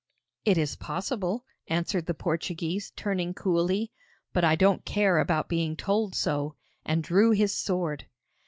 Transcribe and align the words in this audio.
'It 0.45 0.57
is 0.57 0.75
possible,' 0.77 1.45
answered 1.67 2.07
the 2.07 2.15
Portuguese, 2.15 2.89
turning 2.95 3.35
coolly; 3.35 3.91
'but 4.33 4.43
I 4.43 4.55
don't 4.55 4.83
care 4.83 5.19
about 5.19 5.47
being 5.47 5.75
told 5.77 6.15
so,' 6.15 6.55
and 6.83 7.03
drew 7.03 7.29
his 7.29 7.53
sword. 7.53 8.07